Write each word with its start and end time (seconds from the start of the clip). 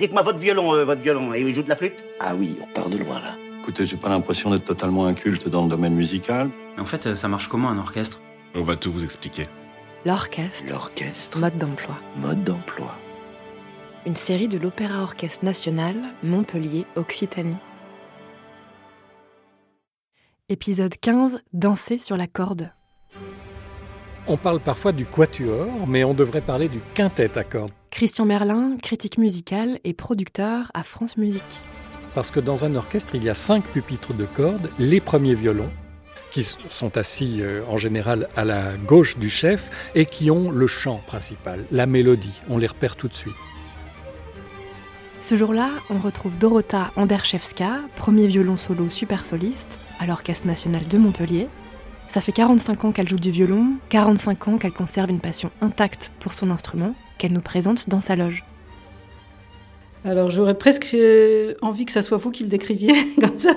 Dites-moi 0.00 0.22
votre 0.22 0.38
violon, 0.38 0.74
euh, 0.74 0.84
votre 0.84 1.02
violon, 1.02 1.34
et 1.34 1.40
il 1.42 1.54
joue 1.54 1.62
de 1.62 1.68
la 1.68 1.76
flûte? 1.76 2.02
Ah 2.20 2.34
oui, 2.34 2.56
on 2.62 2.66
part 2.72 2.88
de 2.88 2.96
loin 2.96 3.20
là. 3.20 3.36
Écoutez, 3.60 3.84
j'ai 3.84 3.98
pas 3.98 4.08
l'impression 4.08 4.50
d'être 4.50 4.64
totalement 4.64 5.04
inculte 5.04 5.46
dans 5.46 5.64
le 5.64 5.68
domaine 5.68 5.94
musical. 5.94 6.48
Mais 6.74 6.82
en 6.82 6.86
fait, 6.86 7.06
euh, 7.06 7.14
ça 7.14 7.28
marche 7.28 7.48
comment 7.48 7.68
un 7.68 7.76
orchestre? 7.76 8.18
On 8.54 8.62
va 8.62 8.76
tout 8.76 8.90
vous 8.90 9.04
expliquer. 9.04 9.46
L'orchestre, 10.06 10.64
L'orchestre, 10.70 11.38
mode 11.38 11.58
d'emploi. 11.58 11.96
mode 12.16 12.42
d'emploi. 12.42 12.96
Une 14.06 14.16
série 14.16 14.48
de 14.48 14.58
l'Opéra 14.58 15.02
Orchestre 15.02 15.44
National, 15.44 15.94
Montpellier, 16.22 16.86
Occitanie. 16.96 17.58
Épisode 20.48 20.94
15 20.98 21.42
Danser 21.52 21.98
sur 21.98 22.16
la 22.16 22.26
corde. 22.26 22.72
On 24.26 24.38
parle 24.38 24.60
parfois 24.60 24.92
du 24.92 25.04
quatuor, 25.04 25.86
mais 25.86 26.04
on 26.04 26.14
devrait 26.14 26.40
parler 26.40 26.68
du 26.68 26.80
quintet 26.94 27.36
à 27.36 27.44
cordes. 27.44 27.72
Christian 27.90 28.24
Merlin, 28.24 28.76
critique 28.80 29.18
musical 29.18 29.80
et 29.82 29.94
producteur 29.94 30.70
à 30.74 30.84
France 30.84 31.16
Musique. 31.16 31.60
Parce 32.14 32.30
que 32.30 32.38
dans 32.38 32.64
un 32.64 32.76
orchestre, 32.76 33.16
il 33.16 33.24
y 33.24 33.28
a 33.28 33.34
cinq 33.34 33.64
pupitres 33.64 34.14
de 34.14 34.24
cordes, 34.24 34.70
les 34.78 35.00
premiers 35.00 35.34
violons, 35.34 35.70
qui 36.30 36.44
sont 36.44 36.96
assis 36.96 37.38
euh, 37.40 37.62
en 37.68 37.76
général 37.76 38.28
à 38.36 38.44
la 38.44 38.76
gauche 38.76 39.18
du 39.18 39.28
chef 39.28 39.90
et 39.96 40.06
qui 40.06 40.30
ont 40.30 40.50
le 40.50 40.66
chant 40.68 41.00
principal, 41.06 41.64
la 41.72 41.86
mélodie. 41.86 42.40
On 42.48 42.58
les 42.58 42.68
repère 42.68 42.94
tout 42.94 43.08
de 43.08 43.14
suite. 43.14 43.34
Ce 45.18 45.36
jour-là, 45.36 45.70
on 45.90 45.98
retrouve 45.98 46.38
Dorota 46.38 46.92
Anderszewska, 46.96 47.80
premier 47.96 48.28
violon 48.28 48.56
solo 48.56 48.88
super 48.88 49.24
soliste 49.24 49.78
à 49.98 50.06
l'Orchestre 50.06 50.46
national 50.46 50.86
de 50.86 50.96
Montpellier. 50.96 51.48
Ça 52.06 52.20
fait 52.20 52.32
45 52.32 52.84
ans 52.84 52.92
qu'elle 52.92 53.08
joue 53.08 53.16
du 53.16 53.30
violon, 53.30 53.74
45 53.90 54.48
ans 54.48 54.58
qu'elle 54.58 54.72
conserve 54.72 55.10
une 55.10 55.20
passion 55.20 55.50
intacte 55.60 56.12
pour 56.20 56.34
son 56.34 56.50
instrument, 56.50 56.94
qu'elle 57.20 57.32
nous 57.32 57.40
présente 57.40 57.88
dans 57.88 58.00
sa 58.00 58.16
loge. 58.16 58.44
Alors 60.04 60.30
j'aurais 60.30 60.56
presque 60.56 60.94
euh, 60.94 61.54
envie 61.60 61.84
que 61.84 61.92
ça 61.92 62.00
soit 62.02 62.16
vous 62.16 62.30
qui 62.30 62.42
le 62.42 62.48
décriviez 62.48 62.94
comme 63.20 63.38
ça. 63.38 63.54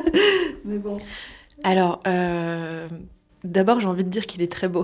Mais 0.65 0.77
bon, 0.77 0.93
Alors, 1.63 1.99
euh, 2.05 2.87
d'abord, 3.43 3.79
j'ai 3.79 3.87
envie 3.87 4.03
de 4.03 4.09
dire 4.09 4.25
qu'il 4.27 4.41
est 4.41 4.51
très 4.51 4.67
beau. 4.67 4.83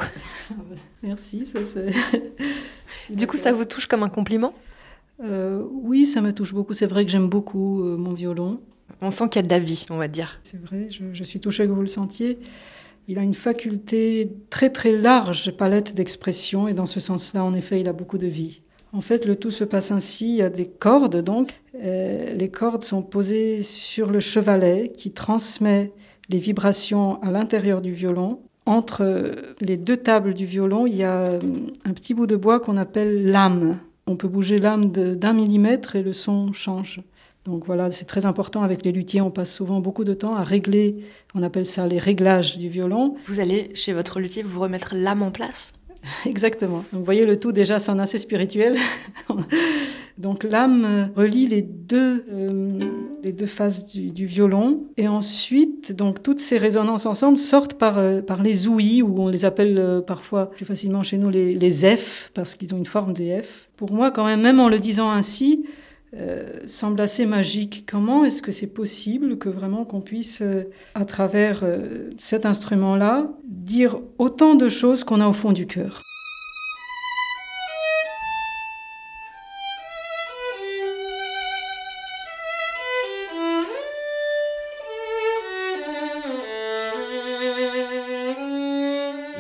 merci. 1.04 1.46
Ça, 1.54 1.60
c'est- 1.74 3.14
Du 3.16 3.28
coup, 3.28 3.38
ça 3.38 3.52
vous 3.52 3.66
touche 3.66 3.88
comme 3.88 4.04
un 4.04 4.10
compliment? 4.10 4.54
Euh, 5.22 5.62
oui, 5.84 6.06
ça 6.06 6.22
me 6.22 6.32
touche 6.32 6.54
beaucoup. 6.54 6.74
C'est 6.74 6.86
vrai 6.86 7.04
que 7.06 7.12
j'aime 7.12 7.28
beaucoup 7.28 7.84
euh, 7.84 7.98
mon 7.98 8.14
violon. 8.14 8.56
On 9.02 9.12
sent 9.12 9.28
qu'il 9.30 9.42
y 9.42 9.46
a 9.46 9.48
de 9.48 9.50
la 9.54 9.60
vie, 9.60 9.86
on 9.90 9.98
va 9.98 10.08
dire. 10.08 10.40
C'est 10.44 10.62
vrai, 10.62 10.88
je, 10.90 11.04
je 11.14 11.24
suis 11.26 11.40
touchée 11.42 11.66
que 11.68 11.72
vous 11.72 11.82
le 11.82 11.88
sentiez. 11.88 12.40
Il 13.10 13.18
a 13.20 13.22
une 13.22 13.34
faculté 13.34 14.32
très 14.50 14.70
très 14.70 14.92
large 14.96 15.52
palette 15.58 15.94
d'expression 15.96 16.68
et 16.70 16.74
dans 16.74 16.86
ce 16.86 17.00
sens-là, 17.00 17.44
en 17.44 17.54
effet, 17.54 17.82
il 17.82 17.90
a 17.90 17.94
beaucoup 17.94 18.18
de 18.18 18.28
vie. 18.28 18.62
En 18.92 19.02
fait, 19.02 19.26
le 19.26 19.36
tout 19.36 19.52
se 19.52 19.64
passe 19.64 19.92
ainsi. 19.92 20.30
Il 20.30 20.36
y 20.36 20.42
a 20.42 20.50
des 20.50 20.68
cordes, 20.68 21.18
donc. 21.18 21.62
Euh, 21.82 22.34
les 22.34 22.50
cordes 22.50 22.84
sont 22.84 23.02
posées 23.02 23.62
sur 23.62 24.10
le 24.10 24.20
chevalet 24.20 24.92
qui 24.96 25.12
transmet 25.12 25.92
les 26.30 26.40
vibrations 26.40 27.22
à 27.22 27.32
l'intérieur 27.32 27.82
du 27.82 27.94
violon. 27.94 28.40
Entre 28.66 29.36
les 29.62 29.78
deux 29.78 29.98
tables 29.98 30.34
du 30.34 30.46
violon, 30.46 30.86
il 30.86 30.96
y 30.96 31.04
a 31.04 31.22
euh, 31.22 31.40
un 31.86 31.94
petit 31.94 32.14
bout 32.14 32.28
de 32.28 32.36
bois 32.36 32.60
qu'on 32.60 32.78
appelle 32.78 33.26
l'âme. 33.26 33.80
On 34.08 34.16
peut 34.16 34.28
bouger 34.28 34.60
l'âme 34.60 34.92
d'un 34.92 35.34
millimètre 35.34 35.96
et 35.96 36.04
le 36.04 36.14
son 36.14 36.52
change. 36.54 37.02
Donc 37.46 37.66
voilà, 37.66 37.90
c'est 37.90 38.06
très 38.06 38.26
important 38.26 38.64
avec 38.64 38.84
les 38.84 38.92
luthiers. 38.92 39.22
On 39.22 39.32
passe 39.32 39.54
souvent 39.54 39.80
beaucoup 39.80 40.04
de 40.04 40.14
temps 40.14 40.36
à 40.36 40.44
régler, 40.44 40.98
on 41.34 41.42
appelle 41.42 41.66
ça 41.66 41.88
les 41.88 41.98
réglages 41.98 42.58
du 42.58 42.70
violon. 42.70 43.16
Vous 43.28 43.40
allez 43.40 43.72
chez 43.76 43.94
votre 43.94 44.20
luthier 44.20 44.44
vous 44.44 44.60
remettre 44.60 44.94
l'âme 44.94 45.24
en 45.24 45.32
place? 45.32 45.72
Exactement. 46.26 46.84
Vous 46.92 47.04
voyez, 47.04 47.26
le 47.26 47.38
tout 47.38 47.52
déjà 47.52 47.80
sonne 47.80 48.00
assez 48.00 48.18
spirituel. 48.18 48.76
Donc 50.18 50.44
l'âme 50.44 50.86
euh, 50.86 51.06
relie 51.16 51.48
les 51.48 51.62
deux, 51.62 52.26
euh, 52.30 52.90
les 53.24 53.32
deux 53.32 53.46
faces 53.46 53.86
du, 53.86 54.12
du 54.12 54.26
violon. 54.26 54.84
Et 54.98 55.08
ensuite, 55.08 55.94
donc 55.94 56.22
toutes 56.22 56.42
ces 56.42 56.58
résonances 56.58 57.06
ensemble 57.06 57.38
sortent 57.38 57.76
par, 57.76 57.98
euh, 57.98 58.22
par 58.22 58.44
les 58.44 58.68
ouïes, 58.68 59.02
ou 59.02 59.22
on 59.22 59.30
les 59.30 59.46
appelle 59.46 59.78
euh, 59.78 60.02
parfois 60.02 60.50
plus 60.50 60.66
facilement 60.66 61.04
chez 61.04 61.18
nous 61.18 61.30
les, 61.30 61.54
les 61.54 61.96
F, 61.96 62.32
parce 62.34 62.56
qu'ils 62.56 62.74
ont 62.74 62.78
une 62.78 62.86
forme 62.86 63.14
des 63.14 63.42
F. 63.42 63.70
Pour 63.78 63.94
moi, 63.94 64.12
quand 64.12 64.26
même, 64.26 64.42
même 64.42 64.60
en 64.60 64.68
le 64.68 64.80
disant 64.80 65.10
ainsi, 65.10 65.66
euh, 66.16 66.62
semble 66.66 67.00
assez 67.02 67.28
magique. 67.28 67.86
Comment 67.88 68.26
est-ce 68.26 68.42
que 68.42 68.52
c'est 68.52 68.74
possible 68.74 69.38
que 69.38 69.48
vraiment 69.48 69.86
qu'on 69.86 70.02
puisse, 70.02 70.42
euh, 70.42 70.64
à 70.96 71.06
travers 71.06 71.60
euh, 71.64 72.10
cet 72.18 72.48
instrument-là, 72.48 73.30
dire 73.46 74.00
autant 74.18 74.56
de 74.56 74.70
choses 74.70 75.04
qu'on 75.04 75.22
a 75.22 75.28
au 75.28 75.34
fond 75.34 75.52
du 75.52 75.68
cœur? 75.68 76.02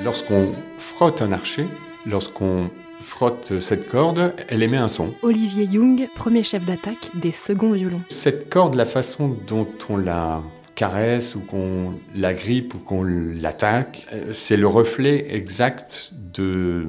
Lorsqu'on 0.03 0.53
frotte 0.78 1.24
un 1.24 1.31
archer, 1.31 1.66
lorsqu'on 2.06 2.69
frotte 3.00 3.60
cette 3.60 3.88
corde, 3.90 4.34
elle 4.48 4.64
émet 4.64 4.78
un 4.78 4.88
son. 4.88 5.14
Olivier 5.22 5.66
Young, 5.66 6.08
premier 6.16 6.44
chef 6.44 6.66
d'attaque 6.66 7.12
des 7.16 7.32
seconds 7.32 7.72
violons. 7.72 8.02
Cette 8.10 8.50
corde, 8.50 8.76
la 8.76 8.86
façon 8.86 9.36
dont 9.48 9.68
on 9.90 9.98
la 9.98 10.42
caresse 10.76 11.36
ou 11.36 11.42
qu'on 11.42 11.94
la 12.16 12.34
grippe 12.34 12.74
ou 12.74 12.78
qu'on 12.78 13.04
l'attaque, 13.04 14.06
euh, 14.14 14.32
c'est 14.32 14.56
le 14.56 14.68
reflet 14.68 15.34
exact 15.36 16.14
de, 16.34 16.88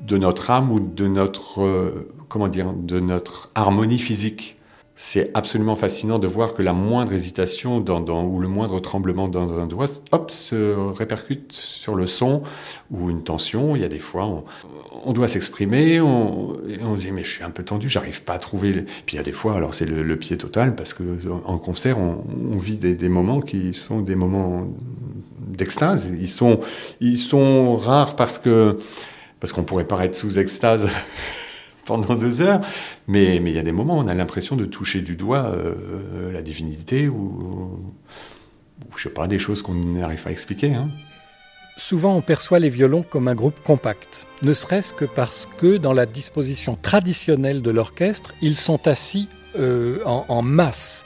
de 0.00 0.16
notre 0.16 0.50
âme 0.50 0.72
ou 0.72 0.80
de 0.80 1.06
notre, 1.06 1.62
euh, 1.62 2.12
comment 2.28 2.48
dire, 2.48 2.72
de 2.72 2.98
notre 2.98 3.50
harmonie 3.54 3.98
physique. 3.98 4.56
C'est 5.02 5.30
absolument 5.32 5.76
fascinant 5.76 6.18
de 6.18 6.26
voir 6.26 6.52
que 6.52 6.60
la 6.60 6.74
moindre 6.74 7.14
hésitation 7.14 7.82
ou 7.82 8.38
le 8.38 8.48
moindre 8.48 8.80
tremblement 8.80 9.28
dans 9.28 9.58
un 9.58 9.66
doigt, 9.66 9.86
hop, 10.12 10.30
se 10.30 10.74
répercute 10.92 11.52
sur 11.52 11.94
le 11.94 12.06
son 12.06 12.42
ou 12.90 13.08
une 13.08 13.24
tension. 13.24 13.74
Il 13.74 13.80
y 13.80 13.84
a 13.86 13.88
des 13.88 13.98
fois, 13.98 14.26
on, 14.26 14.44
on 15.06 15.14
doit 15.14 15.26
s'exprimer, 15.26 16.02
on, 16.02 16.52
on 16.82 16.96
se 16.98 17.06
dit 17.06 17.12
mais 17.12 17.24
je 17.24 17.30
suis 17.30 17.42
un 17.42 17.48
peu 17.48 17.64
tendu, 17.64 17.88
j'arrive 17.88 18.24
pas 18.24 18.34
à 18.34 18.38
trouver. 18.38 18.72
Puis 19.06 19.14
il 19.14 19.16
y 19.16 19.18
a 19.18 19.22
des 19.22 19.32
fois, 19.32 19.56
alors 19.56 19.74
c'est 19.74 19.86
le, 19.86 20.16
pied 20.18 20.36
total 20.36 20.74
parce 20.74 20.92
que 20.92 21.02
en 21.46 21.56
concert, 21.56 21.96
on, 21.96 22.58
vit 22.58 22.76
des, 22.76 22.94
des 22.94 23.08
moments 23.08 23.40
qui 23.40 23.72
sont 23.72 24.02
des 24.02 24.16
moments 24.16 24.68
d'extase. 25.38 26.12
Ils 26.20 26.28
sont, 26.28 26.60
ils 27.00 27.18
sont 27.18 27.74
rares 27.74 28.16
parce 28.16 28.36
que 28.36 28.76
parce 29.40 29.54
qu'on 29.54 29.64
pourrait 29.64 29.86
paraître 29.86 30.14
sous 30.14 30.38
extase 30.38 30.90
pendant 31.84 32.14
deux 32.14 32.42
heures, 32.42 32.60
mais 33.06 33.36
il 33.36 33.48
y 33.48 33.58
a 33.58 33.62
des 33.62 33.72
moments 33.72 33.98
où 33.98 34.00
on 34.00 34.08
a 34.08 34.14
l'impression 34.14 34.56
de 34.56 34.64
toucher 34.64 35.00
du 35.00 35.16
doigt 35.16 35.46
euh, 35.46 36.32
la 36.32 36.42
divinité 36.42 37.08
ou, 37.08 37.94
ou 38.86 38.96
je 38.96 39.04
sais 39.04 39.10
pas 39.10 39.26
des 39.26 39.38
choses 39.38 39.62
qu'on 39.62 39.74
n'arrive 39.74 40.22
pas 40.22 40.30
à 40.30 40.32
expliquer. 40.32 40.74
Hein. 40.74 40.88
Souvent, 41.76 42.14
on 42.14 42.20
perçoit 42.20 42.58
les 42.58 42.68
violons 42.68 43.02
comme 43.02 43.28
un 43.28 43.34
groupe 43.34 43.58
compact, 43.64 44.26
ne 44.42 44.52
serait-ce 44.52 44.92
que 44.92 45.06
parce 45.06 45.48
que 45.56 45.78
dans 45.78 45.94
la 45.94 46.04
disposition 46.04 46.76
traditionnelle 46.80 47.62
de 47.62 47.70
l'orchestre, 47.70 48.34
ils 48.42 48.56
sont 48.56 48.86
assis 48.86 49.28
euh, 49.58 49.98
en, 50.04 50.42
masse. 50.42 51.04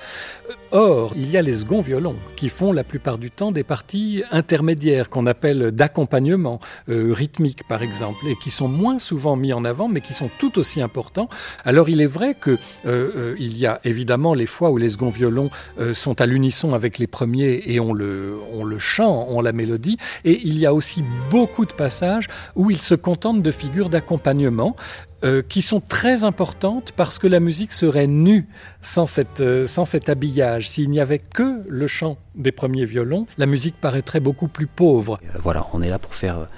Or, 0.73 1.13
il 1.15 1.31
y 1.31 1.37
a 1.37 1.43
les 1.43 1.59
seconds 1.59 1.81
violons 1.81 2.17
qui 2.37 2.49
font 2.49 2.73
la 2.73 2.83
plupart 2.83 3.17
du 3.17 3.31
temps 3.31 3.53
des 3.53 3.63
parties 3.63 4.25
intermédiaires 4.33 5.09
qu'on 5.09 5.27
appelle 5.27 5.71
d'accompagnement 5.71 6.59
euh, 6.89 7.13
rythmique 7.13 7.67
par 7.69 7.83
exemple 7.83 8.27
et 8.27 8.37
qui 8.37 8.51
sont 8.51 8.67
moins 8.67 8.99
souvent 8.99 9.37
mis 9.37 9.53
en 9.53 9.65
avant 9.65 9.89
mais 9.89 10.01
qui 10.01 10.15
sont 10.15 10.31
tout 10.39 10.59
aussi 10.59 10.83
importants. 10.83 11.29
Alors 11.65 11.89
il 11.89 12.01
est 12.01 12.07
vrai 12.07 12.35
que 12.35 12.51
euh, 12.51 12.57
euh, 12.87 13.37
il 13.39 13.57
y 13.57 13.67
a 13.67 13.81
évidemment 13.85 14.35
les 14.35 14.47
fois 14.47 14.71
où 14.71 14.77
les 14.77 14.91
seconds 14.91 15.11
violons 15.11 15.49
sont 15.93 16.21
à 16.21 16.27
l'unisson 16.27 16.75
avec 16.75 16.99
les 16.99 17.07
premiers 17.07 17.63
et 17.67 17.79
on 17.79 17.93
le, 17.93 18.37
on 18.53 18.65
le 18.65 18.79
chant, 18.79 19.27
on 19.31 19.41
la 19.41 19.53
mélodie 19.53 19.97
et 20.25 20.41
il 20.45 20.59
y 20.59 20.67
a 20.67 20.75
aussi 20.75 21.05
beaucoup 21.31 21.67
de 21.67 21.73
passages 21.73 22.27
où 22.57 22.71
ils 22.71 22.83
se 22.83 22.95
contentent 22.95 23.43
de 23.43 23.51
figures 23.51 23.91
d'accompagnement 23.91 24.75
euh, 25.25 25.43
qui 25.43 25.63
sont 25.63 25.81
très 25.81 26.25
importantes 26.25 26.93
parce 26.97 27.19
que 27.19 27.27
la 27.27 27.41
musique 27.41 27.73
serait 27.73 28.07
nue 28.07 28.47
sans, 28.85 29.07
cette, 29.07 29.41
euh, 29.41 29.67
sans 29.67 29.85
cet 29.85 30.09
habillage. 30.09 30.69
S'il 30.69 30.91
n'y 30.91 31.01
avait 31.01 31.19
que 31.19 31.63
le 31.69 31.87
chant 31.87 32.19
des 32.35 32.53
premiers 32.53 32.85
violons, 32.85 33.27
la 33.39 33.47
musique 33.47 33.77
paraîtrait 33.81 34.21
beaucoup 34.21 34.49
plus 34.49 34.67
pauvre. 34.67 35.19
Euh, 35.35 35.39
Voilà, 35.43 35.67
on 35.73 35.83
est 35.83 35.89
là 35.91 35.99
pour 35.99 36.15
faire, 36.15 36.49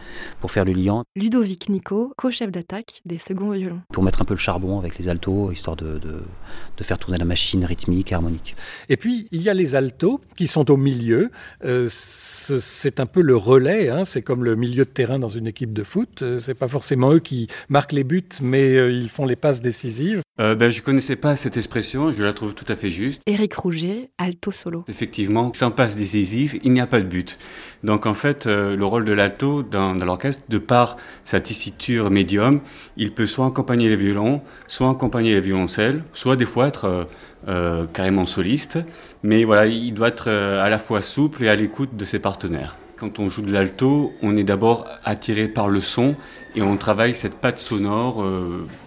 pour 0.40 0.50
faire 0.50 0.64
le 0.64 0.72
liant, 0.72 1.04
Ludovic 1.16 1.68
Nico, 1.68 2.12
co-chef 2.16 2.50
d'attaque 2.50 3.00
des 3.04 3.18
seconds 3.18 3.50
violons. 3.50 3.80
pour 3.92 4.02
mettre 4.02 4.22
un 4.22 4.24
peu 4.24 4.34
le 4.34 4.40
charbon 4.40 4.78
avec 4.78 4.98
les 4.98 5.08
altos, 5.08 5.52
histoire 5.52 5.76
de, 5.76 5.98
de, 5.98 6.22
de 6.76 6.84
faire 6.84 6.98
tourner 6.98 7.18
la 7.18 7.24
machine 7.26 7.64
rythmique 7.64 8.12
et 8.12 8.14
harmonique. 8.14 8.56
Et 8.88 8.96
puis, 8.96 9.28
il 9.32 9.42
y 9.42 9.48
a 9.50 9.54
les 9.54 9.74
altos 9.74 10.20
qui 10.36 10.46
sont 10.48 10.70
au 10.70 10.76
milieu. 10.76 11.30
Euh, 11.64 11.86
ce- 11.90 12.58
c'est 12.58 13.00
un 13.00 13.06
peu 13.06 13.20
le 13.20 13.36
relais, 13.36 13.88
hein, 13.90 14.04
c'est 14.04 14.22
comme 14.22 14.44
le 14.44 14.56
milieu 14.56 14.84
de 14.84 14.90
terrain 14.90 15.18
dans 15.18 15.28
une 15.28 15.46
équipe 15.46 15.72
de 15.74 15.82
foot. 15.82 16.22
Euh, 16.22 16.38
c'est 16.38 16.54
pas 16.54 16.68
forcément 16.68 17.12
eux 17.12 17.18
qui 17.20 17.48
marquent 17.68 17.92
les 17.92 18.04
buts, 18.04 18.22
mais 18.40 18.74
euh, 18.76 18.90
ils 18.90 19.08
font 19.10 19.26
les 19.26 19.36
passes 19.36 19.60
décisives. 19.60 20.22
Euh, 20.40 20.54
ben, 20.54 20.70
je 20.70 20.80
connaissais 20.82 21.16
pas 21.16 21.34
cette 21.36 21.56
expression, 21.56 22.12
je 22.16 22.24
la 22.24 22.32
trouve 22.32 22.54
tout 22.54 22.64
à 22.68 22.76
fait 22.76 22.90
juste. 22.90 23.20
Éric 23.26 23.54
Rouget, 23.54 24.08
alto 24.16 24.50
solo. 24.50 24.84
Effectivement, 24.88 25.52
sans 25.54 25.70
passe 25.70 25.96
décisif, 25.96 26.56
il 26.64 26.72
n'y 26.72 26.80
a 26.80 26.86
pas 26.86 27.00
de 27.00 27.04
but. 27.04 27.38
Donc 27.84 28.06
en 28.06 28.14
fait, 28.14 28.46
euh, 28.46 28.74
le 28.74 28.84
rôle 28.86 29.04
de 29.04 29.12
l'alto 29.12 29.62
dans, 29.62 29.94
dans 29.94 30.06
l'orchestre, 30.06 30.42
de 30.48 30.56
par 30.56 30.96
sa 31.24 31.40
tessiture 31.40 32.10
médium, 32.10 32.60
il 32.96 33.12
peut 33.12 33.26
soit 33.26 33.46
accompagner 33.46 33.90
les 33.90 33.96
violons, 33.96 34.40
soit 34.66 34.88
accompagner 34.88 35.34
les 35.34 35.42
violoncelles, 35.42 36.04
soit 36.14 36.36
des 36.36 36.46
fois 36.46 36.68
être 36.68 36.86
euh, 36.86 37.04
euh, 37.48 37.86
carrément 37.92 38.24
soliste. 38.24 38.78
Mais 39.22 39.44
voilà, 39.44 39.66
il 39.66 39.92
doit 39.92 40.08
être 40.08 40.30
à 40.30 40.70
la 40.70 40.78
fois 40.78 41.02
souple 41.02 41.44
et 41.44 41.48
à 41.48 41.56
l'écoute 41.56 41.96
de 41.96 42.04
ses 42.06 42.18
partenaires. 42.18 42.76
Quand 42.96 43.18
on 43.18 43.28
joue 43.28 43.42
de 43.42 43.52
l'alto, 43.52 44.12
on 44.22 44.38
est 44.38 44.44
d'abord 44.44 44.86
attiré 45.04 45.48
par 45.48 45.68
le 45.68 45.82
son 45.82 46.14
et 46.54 46.62
on 46.62 46.78
travaille 46.78 47.14
cette 47.14 47.34
patte 47.34 47.58
sonore 47.58 48.24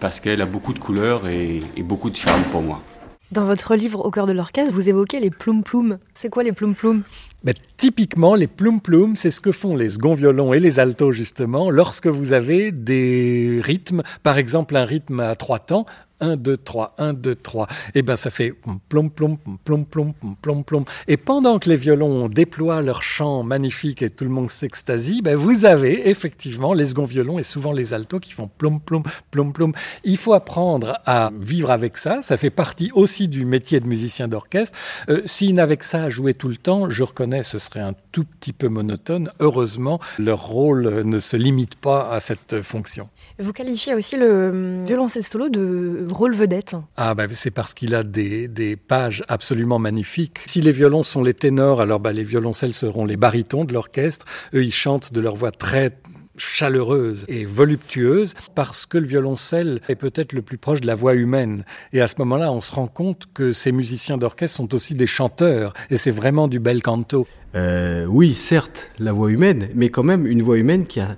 parce 0.00 0.18
qu'elle 0.18 0.42
a 0.42 0.46
beaucoup 0.46 0.72
de 0.72 0.80
couleurs 0.80 1.28
et 1.28 1.62
beaucoup 1.78 2.10
de 2.10 2.16
charme 2.16 2.42
pour 2.50 2.62
moi. 2.62 2.82
Dans 3.32 3.44
votre 3.44 3.76
livre 3.76 4.04
Au 4.04 4.10
cœur 4.10 4.26
de 4.26 4.32
l'orchestre, 4.32 4.74
vous 4.74 4.88
évoquez 4.88 5.20
les 5.20 5.30
ploum 5.30 5.62
ploum. 5.62 5.98
C'est 6.14 6.30
quoi 6.30 6.42
les 6.42 6.50
ploum 6.50 6.74
ploum 6.74 7.02
Mais 7.44 7.54
typiquement, 7.76 8.34
les 8.34 8.48
ploum 8.48 8.80
ploum, 8.80 9.14
c'est 9.14 9.30
ce 9.30 9.40
que 9.40 9.52
font 9.52 9.76
les 9.76 9.90
seconds 9.90 10.14
violons 10.14 10.52
et 10.52 10.58
les 10.58 10.80
altos 10.80 11.12
justement 11.12 11.70
lorsque 11.70 12.08
vous 12.08 12.32
avez 12.32 12.72
des 12.72 13.60
rythmes, 13.62 14.02
par 14.24 14.36
exemple 14.36 14.76
un 14.76 14.84
rythme 14.84 15.20
à 15.20 15.36
trois 15.36 15.60
temps. 15.60 15.86
1, 16.20 16.36
2, 16.36 16.56
3, 16.56 16.94
1, 16.98 17.12
2, 17.14 17.34
3. 17.34 17.66
Et 17.94 18.02
ben 18.02 18.16
ça 18.16 18.30
fait 18.30 18.54
plom, 18.88 19.10
plom, 19.10 19.36
plom, 19.64 19.84
plom, 19.84 20.14
plom, 20.40 20.64
plom. 20.64 20.84
Et 21.08 21.16
pendant 21.16 21.58
que 21.58 21.68
les 21.68 21.76
violons 21.76 22.28
déploient 22.28 22.82
leur 22.82 23.02
chant 23.02 23.42
magnifique 23.42 24.02
et 24.02 24.10
tout 24.10 24.24
le 24.24 24.30
monde 24.30 24.50
s'extasie, 24.50 25.22
ben 25.22 25.36
vous 25.36 25.64
avez 25.64 26.08
effectivement 26.08 26.74
les 26.74 26.86
seconds 26.86 27.04
violons 27.04 27.38
et 27.38 27.42
souvent 27.42 27.72
les 27.72 27.94
altos 27.94 28.20
qui 28.20 28.32
font 28.32 28.48
plom, 28.58 28.80
plom, 28.80 29.02
plom, 29.30 29.52
plom. 29.52 29.72
Il 30.04 30.16
faut 30.16 30.34
apprendre 30.34 30.98
à 31.06 31.30
vivre 31.38 31.70
avec 31.70 31.96
ça. 31.96 32.22
Ça 32.22 32.36
fait 32.36 32.50
partie 32.50 32.90
aussi 32.94 33.28
du 33.28 33.44
métier 33.44 33.80
de 33.80 33.86
musicien 33.86 34.28
d'orchestre. 34.28 34.76
Euh, 35.08 35.22
S'ils 35.24 35.54
n'avaient 35.54 35.76
que 35.76 35.84
ça 35.84 36.04
à 36.04 36.10
jouer 36.10 36.34
tout 36.34 36.48
le 36.48 36.56
temps, 36.56 36.90
je 36.90 37.02
reconnais, 37.02 37.42
ce 37.42 37.58
serait 37.58 37.80
un 37.80 37.94
tout 38.12 38.24
petit 38.24 38.52
peu 38.52 38.68
monotone. 38.68 39.30
Heureusement, 39.40 40.00
leur 40.18 40.46
rôle 40.46 41.02
ne 41.04 41.20
se 41.20 41.36
limite 41.36 41.76
pas 41.76 42.10
à 42.10 42.20
cette 42.20 42.62
fonction. 42.62 43.08
Vous 43.38 43.52
qualifiez 43.52 43.94
aussi 43.94 44.16
le 44.16 44.84
violoncelle 44.84 45.24
solo 45.24 45.48
de 45.48 46.06
rôle 46.10 46.34
vedette. 46.34 46.76
Ah 46.96 47.14
bah 47.14 47.24
c'est 47.30 47.50
parce 47.50 47.74
qu'il 47.74 47.94
a 47.94 48.02
des, 48.02 48.48
des, 48.48 48.76
pages 48.76 49.24
absolument 49.28 49.78
magnifiques. 49.78 50.38
Si 50.46 50.60
les 50.60 50.72
violons 50.72 51.04
sont 51.04 51.22
les 51.22 51.34
ténors, 51.34 51.80
alors 51.80 52.00
bah, 52.00 52.12
les 52.12 52.24
violoncelles 52.24 52.74
seront 52.74 53.04
les 53.04 53.16
barytons 53.16 53.64
de 53.64 53.72
l'orchestre. 53.72 54.26
Eux, 54.54 54.64
ils 54.64 54.72
chantent 54.72 55.12
de 55.12 55.20
leur 55.20 55.36
voix 55.36 55.52
très 55.52 55.98
chaleureuse 56.40 57.24
et 57.28 57.44
voluptueuse 57.44 58.34
parce 58.54 58.86
que 58.86 58.98
le 58.98 59.06
violoncelle 59.06 59.80
est 59.88 59.94
peut-être 59.94 60.32
le 60.32 60.42
plus 60.42 60.58
proche 60.58 60.80
de 60.80 60.86
la 60.86 60.94
voix 60.94 61.14
humaine. 61.14 61.64
Et 61.92 62.00
à 62.00 62.08
ce 62.08 62.14
moment-là, 62.18 62.52
on 62.52 62.60
se 62.60 62.72
rend 62.72 62.86
compte 62.86 63.26
que 63.32 63.52
ces 63.52 63.72
musiciens 63.72 64.18
d'orchestre 64.18 64.56
sont 64.56 64.74
aussi 64.74 64.94
des 64.94 65.06
chanteurs 65.06 65.72
et 65.90 65.96
c'est 65.96 66.10
vraiment 66.10 66.48
du 66.48 66.58
bel 66.58 66.82
canto. 66.82 67.26
Euh, 67.54 68.04
oui, 68.06 68.34
certes, 68.34 68.90
la 68.98 69.12
voix 69.12 69.30
humaine, 69.30 69.68
mais 69.74 69.90
quand 69.90 70.02
même 70.02 70.26
une 70.26 70.42
voix 70.42 70.56
humaine 70.56 70.86
qui 70.86 71.00
a 71.00 71.16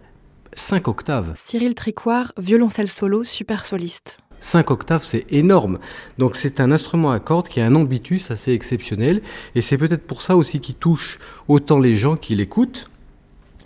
5 0.55 0.89
octaves. 0.89 1.33
Cyril 1.35 1.75
Tricoire, 1.75 2.33
violoncelle 2.39 2.89
solo, 2.89 3.25
super 3.25 3.65
soliste. 3.65 4.19
5 4.41 4.71
octaves, 4.71 5.05
c'est 5.05 5.25
énorme. 5.31 5.79
Donc 6.19 6.37
c'est 6.37 6.61
un 6.61 6.73
instrument 6.73 7.13
à 7.13 7.21
cordes 7.21 7.49
qui 7.49 7.61
a 7.61 7.67
un 7.67 7.75
ambitus 7.75 8.31
assez 8.31 8.53
exceptionnel. 8.53 9.23
Et 9.55 9.63
c'est 9.63 9.79
peut-être 9.79 10.07
pour 10.07 10.21
ça 10.21 10.37
aussi 10.37 10.61
qu'il 10.61 10.75
touche 10.75 11.19
autant 11.49 11.79
les 11.79 11.95
gens 11.95 12.17
qui 12.17 12.35
l'écoutent. 12.35 12.91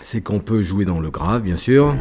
C'est 0.09 0.21
qu'on 0.21 0.39
peut 0.39 0.63
jouer 0.63 0.85
dans 0.85 1.01
le 1.01 1.11
grave, 1.11 1.43
bien 1.43 1.57
sûr. 1.57 1.93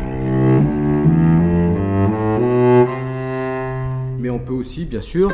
Mais 4.19 4.29
on 4.29 4.37
peut 4.37 4.53
aussi, 4.53 4.85
bien 4.85 5.01
sûr, 5.01 5.31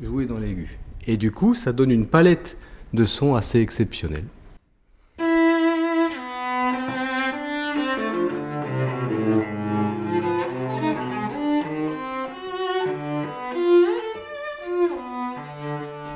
jouer 0.00 0.24
dans 0.24 0.38
l'aigu. 0.38 0.78
Et 1.06 1.18
du 1.18 1.30
coup, 1.30 1.52
ça 1.52 1.74
donne 1.74 1.90
une 1.90 2.06
palette 2.06 2.56
de 2.94 3.04
sons 3.04 3.34
assez 3.34 3.60
exceptionnelle. 3.60 4.24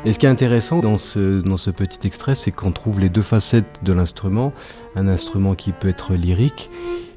Et 0.04 0.12
ce 0.12 0.18
qui 0.18 0.26
est 0.26 0.28
intéressant 0.28 0.80
dans 0.80 0.98
ce, 0.98 1.40
dans 1.42 1.56
ce 1.56 1.70
petit 1.70 2.04
extrait, 2.08 2.34
c'est 2.34 2.50
qu'on 2.50 2.72
trouve 2.72 2.98
les 2.98 3.08
deux 3.08 3.22
facettes 3.22 3.80
de 3.84 3.92
l'instrument. 3.92 4.52
Un 4.96 5.06
instrument 5.06 5.54
qui 5.54 5.70
peut 5.70 5.88
être 5.88 6.14
lyrique, 6.14 6.70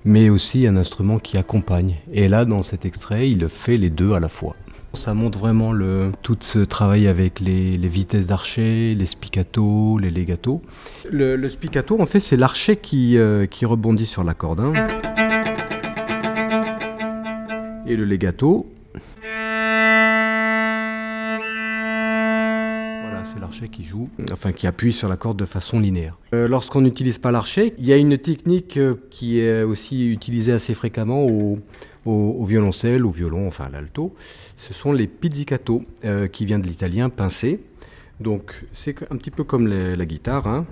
mais 0.04 0.30
aussi 0.30 0.68
un 0.68 0.78
instrument 0.78 1.18
qui 1.18 1.40
accompagne. 1.40 1.96
Et 2.14 2.28
là, 2.28 2.46
dans 2.46 2.62
cet 2.62 2.86
extrait, 2.86 3.28
il 3.28 3.50
fait 3.50 3.78
les 3.78 3.90
deux 3.90 4.14
à 4.14 4.20
la 4.20 4.30
fois. 4.30 4.56
Ça 4.94 5.16
montre 5.16 5.40
vraiment 5.40 5.72
le, 5.72 6.12
tout 6.22 6.38
ce 6.42 6.60
travail 6.60 7.08
avec 7.08 7.40
les, 7.40 7.76
les 7.76 7.88
vitesses 7.88 8.28
d'archet, 8.28 8.94
les 8.96 9.06
spiccato, 9.08 9.98
les 9.98 10.12
legato. 10.12 10.62
Le, 11.10 11.36
le 11.36 11.50
spiccato, 11.50 12.00
en 12.00 12.06
fait, 12.06 12.20
c'est 12.20 12.38
l'archet 12.38 12.76
qui, 12.76 13.18
euh, 13.18 13.48
qui 13.48 13.66
rebondit 13.66 14.06
sur 14.06 14.24
la 14.24 14.36
corde. 14.36 14.60
Hein. 14.60 14.74
Et 17.88 17.96
le 17.96 18.06
legato, 18.06 18.72
c'est 23.26 23.40
l'archet 23.40 23.68
qui 23.68 23.84
joue, 23.84 24.08
enfin 24.32 24.52
qui 24.52 24.68
appuie 24.68 24.94
sur 24.94 25.10
la 25.10 25.18
corde 25.18 25.38
de 25.38 25.46
façon 25.46 25.80
linéaire. 25.80 26.18
Euh, 26.34 26.48
Lorsqu'on 26.48 26.82
n'utilise 26.82 27.18
pas 27.18 27.32
l'archet, 27.32 27.74
il 27.78 27.86
y 27.86 27.92
a 27.92 27.98
une 27.98 28.18
technique 28.18 28.78
euh, 28.78 28.96
qui 29.10 29.40
est 29.40 29.64
aussi 29.64 30.08
utilisée 30.08 30.54
assez 30.54 30.74
fréquemment 30.76 31.26
au, 31.26 32.46
violoncelle, 32.46 33.04
au 33.04 33.10
violon, 33.10 33.48
enfin 33.48 33.66
à 33.66 33.70
l'alto. 33.70 34.14
Ce 34.58 34.74
sont 34.74 34.94
les 34.94 35.08
pizzicato, 35.08 35.84
euh, 36.04 36.28
qui 36.28 36.46
vient 36.46 36.60
de 36.60 36.68
l'italien 36.68 37.10
pincer. 37.10 37.60
Donc 38.20 38.64
c'est 38.72 38.96
un 39.12 39.18
petit 39.18 39.32
peu 39.32 39.44
comme 39.44 39.68
la 39.68 40.06
guitare. 40.06 40.48
Hein. 40.48 40.66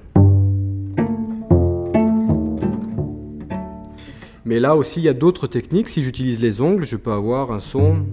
Mais 4.45 4.59
là 4.59 4.75
aussi, 4.75 4.99
il 4.99 5.03
y 5.03 5.09
a 5.09 5.13
d'autres 5.13 5.47
techniques. 5.47 5.89
Si 5.89 6.03
j'utilise 6.03 6.39
les 6.41 6.61
ongles, 6.61 6.85
je 6.85 6.97
peux 6.97 7.11
avoir 7.11 7.51
un 7.51 7.59
son. 7.59 8.05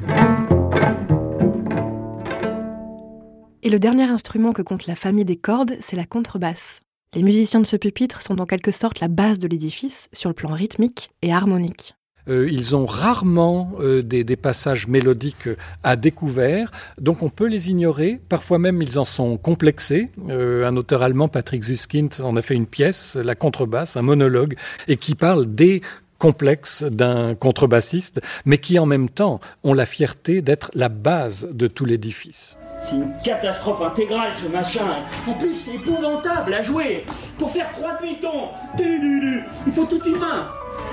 Et 3.63 3.69
le 3.69 3.79
dernier 3.79 4.05
instrument 4.05 4.53
que 4.53 4.63
compte 4.63 4.87
la 4.87 4.95
famille 4.95 5.27
des 5.27 5.37
cordes, 5.37 5.77
c'est 5.81 5.97
la 5.97 6.07
contrebasse. 6.07 6.81
Les 7.15 7.23
musiciens 7.23 7.61
de 7.61 7.67
ce 7.67 7.77
pupitre 7.77 8.23
sont 8.23 8.41
en 8.41 8.47
quelque 8.47 8.71
sorte 8.71 9.01
la 9.01 9.09
base 9.09 9.39
de 9.39 9.49
l'édifice 9.49 10.09
sur 10.15 10.31
le 10.31 10.35
plan 10.35 10.51
rythmique 10.51 11.11
et 11.21 11.33
harmonique. 11.33 11.95
Euh, 12.29 12.49
ils 12.51 12.77
ont 12.77 12.87
rarement 12.87 13.73
euh, 13.81 14.03
des, 14.03 14.25
passages 14.37 14.87
mélodiques 14.87 15.49
à 15.83 15.97
découvert, 15.97 16.71
donc 16.99 17.23
on 17.23 17.29
peut 17.29 17.49
les 17.49 17.69
ignorer. 17.69 18.21
Parfois 18.29 18.59
même, 18.59 18.81
ils 18.81 18.99
en 18.99 19.05
sont 19.05 19.37
complexés. 19.37 20.09
Euh, 20.29 20.67
un 20.67 20.77
auteur 20.77 21.03
allemand, 21.03 21.29
Patrick 21.29 21.63
Zuskind, 21.65 22.11
en 22.23 22.37
a 22.37 22.43
fait 22.43 22.55
une 22.55 22.67
pièce, 22.67 23.17
La 23.17 23.35
contrebasse, 23.35 23.97
un 23.97 24.03
monologue, 24.03 24.57
et 24.89 24.97
qui 24.97 25.15
parle 25.15 25.47
des 25.47 25.83
complexes 26.21 26.85
d'un 26.85 27.35
contrebassiste, 27.35 28.21
mais 28.45 28.59
qui 28.59 28.79
en 28.79 28.87
même 28.87 29.09
temps 29.09 29.41
ont 29.65 29.75
la 29.75 29.87
fierté 29.87 30.43
d'être 30.43 30.71
la 30.75 30.89
base 30.89 31.49
de 31.51 31.67
tout 31.67 31.87
l'édifice. 31.87 32.57
C'est 32.83 32.97
une 32.97 33.13
catastrophe 33.25 33.83
intégrale 33.83 34.31
ce 34.37 34.47
machin. 34.49 34.87
En 35.27 35.33
plus, 35.35 35.55
c'est 35.55 35.75
épouvantable 35.75 36.55
à 36.55 36.63
jouer. 36.63 37.05
Pour 37.39 37.51
faire 37.51 37.71
trois 37.73 37.99
demi-tons, 38.01 38.49
il 38.79 39.73
faut 39.75 39.87
toute 39.87 40.07
une 40.07 40.19
main. 40.19 40.49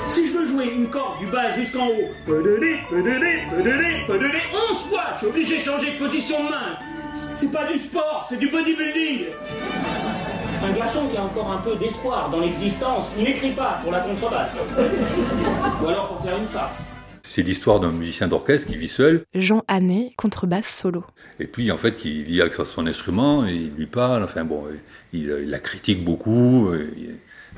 Si 0.08 0.28
je 0.28 0.34
veux 0.38 0.46
jouer 0.46 0.66
une 0.74 0.90
corde 0.90 1.20
du 1.20 1.28
bas 1.28 1.50
jusqu'en 1.56 1.88
haut, 1.88 2.10
11 4.72 4.78
fois, 4.90 5.04
je 5.14 5.18
suis 5.18 5.28
obligé 5.28 5.58
de 5.58 5.64
changer 5.64 5.92
de 5.92 5.98
position 5.98 6.44
de 6.44 6.50
main. 6.50 6.78
C'est 7.36 7.52
pas 7.52 7.72
du 7.72 7.80
sport, 7.80 8.26
c'est 8.30 8.38
du 8.38 8.50
bodybuilding. 8.50 9.26
Un 10.64 10.74
garçon 10.74 11.08
qui 11.08 11.18
a 11.18 11.24
encore 11.24 11.52
un 11.52 11.58
peu 11.58 11.76
d'espoir 11.76 12.30
dans 12.32 12.40
l'existence, 12.40 13.14
il 13.18 13.26
n'écrit 13.26 13.52
pas 13.52 13.80
pour 13.84 13.92
la 13.92 14.00
contrebasse. 14.00 14.58
Ou 15.82 15.88
alors 15.88 16.08
pour 16.08 16.24
faire 16.24 16.38
une 16.38 16.46
farce. 16.46 16.86
C'est 17.24 17.42
l'histoire 17.42 17.80
d'un 17.80 17.92
musicien 17.92 18.28
d'orchestre 18.28 18.68
qui 18.68 18.78
vit 18.78 18.88
seul. 18.88 19.24
Jean 19.36 19.64
Hannet, 19.68 20.14
contrebasse 20.18 20.68
solo. 20.68 21.04
Et 21.40 21.46
puis, 21.46 21.72
en 21.72 21.78
fait, 21.78 21.98
qui 21.98 22.24
vit 22.24 22.42
avec 22.42 22.54
son 22.54 22.88
instrument, 22.88 23.46
et 23.46 23.54
il 23.54 23.72
lui 23.78 23.86
parle, 23.86 24.24
enfin 24.24 24.46
bon, 24.46 24.64
il, 25.14 25.24
il 25.24 25.50
la 25.50 25.60
critique 25.60 26.04
beaucoup, 26.04 26.72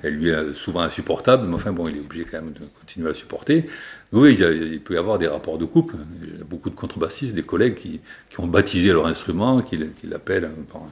elle 0.03 0.13
lui 0.13 0.29
est 0.29 0.53
souvent 0.53 0.81
insupportable, 0.81 1.47
mais 1.47 1.55
enfin 1.55 1.71
bon, 1.71 1.87
il 1.87 1.97
est 1.97 2.01
obligé 2.01 2.25
quand 2.25 2.41
même 2.41 2.53
de 2.53 2.61
continuer 2.79 3.07
à 3.07 3.11
la 3.11 3.15
supporter. 3.15 3.65
Oui, 4.11 4.35
il, 4.37 4.43
a, 4.43 4.51
il 4.51 4.81
peut 4.81 4.95
y 4.95 4.97
avoir 4.97 5.19
des 5.19 5.27
rapports 5.27 5.57
de 5.57 5.65
couple. 5.65 5.95
Il 6.23 6.39
y 6.39 6.41
a 6.41 6.43
beaucoup 6.43 6.69
de 6.69 6.75
contrebassistes, 6.75 7.33
des 7.33 7.43
collègues 7.43 7.75
qui, 7.75 8.01
qui 8.29 8.39
ont 8.39 8.47
baptisé 8.47 8.91
leur 8.91 9.05
instrument, 9.05 9.61
qui, 9.61 9.77
qui 9.77 10.07
l'appellent 10.07 10.49
par 10.71 10.81
un 10.81 10.89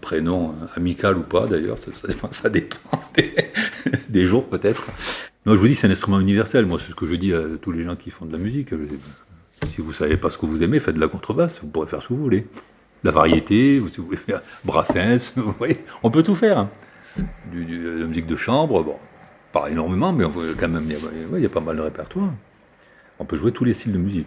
prénom 0.00 0.54
amical 0.76 1.16
ou 1.16 1.22
pas 1.22 1.46
d'ailleurs, 1.46 1.78
ça, 2.32 2.48
dépend, 2.50 2.78
des, 4.08 4.26
jours 4.26 4.46
peut-être. 4.48 4.88
Non, 5.46 5.54
je 5.54 5.60
vous 5.60 5.68
dis, 5.68 5.74
c'est 5.74 5.86
un 5.86 5.90
instrument 5.90 6.20
universel. 6.20 6.66
Moi, 6.66 6.78
c'est 6.80 6.90
ce 6.90 6.96
que 6.96 7.06
je 7.06 7.14
dis 7.14 7.34
à 7.34 7.42
tous 7.60 7.72
les 7.72 7.82
gens 7.82 7.96
qui 7.96 8.10
font 8.10 8.26
de 8.26 8.32
la 8.32 8.38
musique. 8.38 8.70
Si 9.68 9.80
vous 9.80 9.92
savez 9.92 10.16
pas 10.16 10.30
ce 10.30 10.38
que 10.38 10.46
vous 10.46 10.62
aimez, 10.62 10.80
faites 10.80 10.94
de 10.94 11.00
la 11.00 11.08
contrebasse. 11.08 11.60
Vous 11.62 11.68
pourrez 11.68 11.86
faire 11.86 12.02
ce 12.02 12.08
que 12.08 12.14
vous 12.14 12.22
voulez. 12.22 12.46
La 13.02 13.10
variété, 13.10 13.78
vous 13.78 13.90
voulez 13.98 14.16
faire 14.16 14.40
Brassens, 14.64 15.32
vous 15.36 15.54
voyez, 15.58 15.84
on 16.02 16.10
peut 16.10 16.22
tout 16.22 16.34
faire. 16.34 16.58
Hein. 16.58 16.70
De 17.52 18.00
la 18.00 18.06
musique 18.06 18.26
de 18.26 18.36
chambre, 18.36 18.82
bon, 18.82 18.96
pas 19.52 19.70
énormément, 19.70 20.12
mais 20.12 20.24
quand 20.58 20.68
même, 20.68 20.84
il 20.86 20.92
y, 20.92 20.94
a, 20.96 21.38
il 21.38 21.42
y 21.42 21.46
a 21.46 21.50
pas 21.50 21.60
mal 21.60 21.76
de 21.76 21.82
répertoire. 21.82 22.32
On 23.18 23.24
peut 23.24 23.36
jouer 23.36 23.52
tous 23.52 23.64
les 23.64 23.74
styles 23.74 23.92
de 23.92 23.98
musique. 23.98 24.26